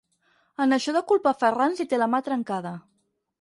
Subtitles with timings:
[0.63, 2.73] En això de culpar Ferrans hi té la mà trencada.